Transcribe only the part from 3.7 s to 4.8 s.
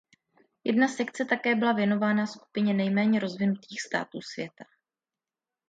států světa.